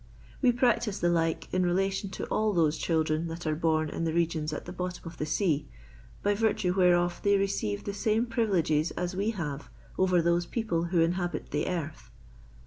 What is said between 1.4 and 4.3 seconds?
in relation to all those children that are born in the